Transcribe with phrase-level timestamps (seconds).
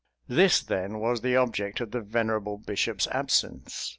[0.27, 3.89] This, then, was the object of the venerable bishop's absence.